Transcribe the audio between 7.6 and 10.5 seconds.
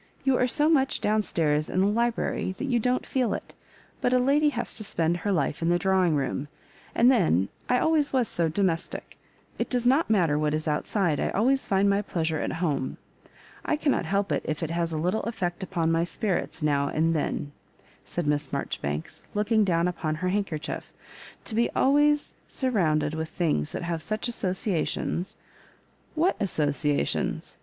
I always was so domes tic. It does not matter